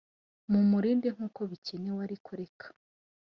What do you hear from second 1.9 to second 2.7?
ariko reka